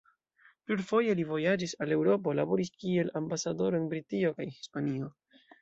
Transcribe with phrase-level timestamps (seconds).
[0.69, 5.17] Plurfoje li vojaĝis al Eŭropo, laboris kiel ambasadoro en Britio kaj Hispanio.